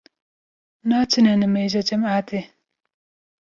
Naçine 0.87 1.33
nimêja 1.39 1.81
cemaetê 1.87 2.41